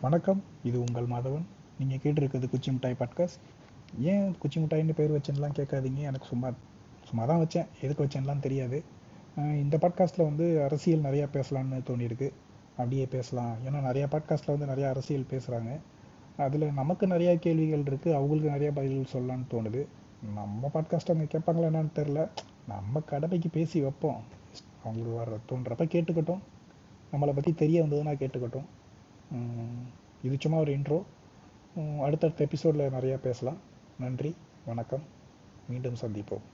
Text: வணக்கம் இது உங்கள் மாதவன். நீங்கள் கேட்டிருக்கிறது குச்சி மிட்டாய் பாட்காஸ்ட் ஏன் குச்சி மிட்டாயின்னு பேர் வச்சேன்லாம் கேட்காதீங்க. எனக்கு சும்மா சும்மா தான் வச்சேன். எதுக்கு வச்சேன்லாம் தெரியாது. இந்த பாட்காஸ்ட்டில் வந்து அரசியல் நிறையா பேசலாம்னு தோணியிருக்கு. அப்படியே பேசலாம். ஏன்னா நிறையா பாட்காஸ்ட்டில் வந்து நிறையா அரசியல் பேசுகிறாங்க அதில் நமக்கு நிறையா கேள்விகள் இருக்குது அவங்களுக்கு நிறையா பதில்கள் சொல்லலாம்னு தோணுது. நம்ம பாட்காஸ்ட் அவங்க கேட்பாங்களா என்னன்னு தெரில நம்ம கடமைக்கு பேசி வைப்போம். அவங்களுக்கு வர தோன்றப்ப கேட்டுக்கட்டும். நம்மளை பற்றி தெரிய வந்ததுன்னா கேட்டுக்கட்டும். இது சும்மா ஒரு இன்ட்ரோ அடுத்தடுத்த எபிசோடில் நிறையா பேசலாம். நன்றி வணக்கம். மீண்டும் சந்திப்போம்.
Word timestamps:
வணக்கம் 0.00 0.40
இது 0.68 0.76
உங்கள் 0.80 1.06
மாதவன். 1.12 1.46
நீங்கள் 1.78 2.00
கேட்டிருக்கிறது 2.02 2.48
குச்சி 2.50 2.70
மிட்டாய் 2.70 2.94
பாட்காஸ்ட் 2.98 3.40
ஏன் 4.10 4.36
குச்சி 4.38 4.58
மிட்டாயின்னு 4.60 4.94
பேர் 4.98 5.14
வச்சேன்லாம் 5.14 5.56
கேட்காதீங்க. 5.56 6.00
எனக்கு 6.10 6.26
சும்மா 6.26 6.48
சும்மா 7.08 7.24
தான் 7.30 7.40
வச்சேன். 7.40 7.66
எதுக்கு 7.80 8.04
வச்சேன்லாம் 8.04 8.44
தெரியாது. 8.44 8.78
இந்த 9.62 9.76
பாட்காஸ்ட்டில் 9.76 10.26
வந்து 10.28 10.46
அரசியல் 10.66 11.04
நிறையா 11.08 11.26
பேசலாம்னு 11.32 11.80
தோணியிருக்கு. 11.90 12.28
அப்படியே 12.70 13.06
பேசலாம். 13.06 13.52
ஏன்னா 13.66 13.80
நிறையா 13.88 14.08
பாட்காஸ்ட்டில் 14.14 14.54
வந்து 14.56 14.70
நிறையா 14.72 14.88
அரசியல் 14.94 15.28
பேசுகிறாங்க 15.30 15.74
அதில் 16.46 16.68
நமக்கு 16.80 17.06
நிறையா 17.06 17.34
கேள்விகள் 17.46 17.86
இருக்குது 17.88 18.16
அவங்களுக்கு 18.20 18.54
நிறையா 18.56 18.72
பதில்கள் 18.80 19.12
சொல்லலாம்னு 19.16 19.52
தோணுது. 19.54 19.84
நம்ம 20.38 20.70
பாட்காஸ்ட் 20.74 21.12
அவங்க 21.12 21.28
கேட்பாங்களா 21.34 21.70
என்னன்னு 21.72 21.96
தெரில 22.00 22.30
நம்ம 22.68 23.00
கடமைக்கு 23.12 23.48
பேசி 23.48 23.80
வைப்போம். 23.80 24.20
அவங்களுக்கு 24.84 25.20
வர 25.22 25.38
தோன்றப்ப 25.50 25.92
கேட்டுக்கட்டும். 25.94 26.44
நம்மளை 27.12 27.34
பற்றி 27.34 27.52
தெரிய 27.52 27.84
வந்ததுன்னா 27.84 28.14
கேட்டுக்கட்டும். 28.22 28.68
இது 30.22 30.36
சும்மா 30.38 30.58
ஒரு 30.58 30.72
இன்ட்ரோ 30.78 31.02
அடுத்தடுத்த 32.02 32.44
எபிசோடில் 32.44 32.90
நிறையா 32.90 33.16
பேசலாம். 33.16 33.56
நன்றி 33.98 34.36
வணக்கம். 34.66 35.02
மீண்டும் 35.68 35.96
சந்திப்போம். 36.00 36.44